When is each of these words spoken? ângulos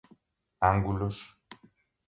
ângulos 0.69 1.21